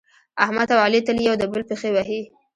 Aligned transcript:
احمد 0.43 0.67
او 0.73 0.79
علي 0.85 0.99
تل 1.07 1.17
یو 1.27 1.35
د 1.41 1.43
بل 1.51 1.61
پښې 1.69 1.89
وهي. 1.95 2.21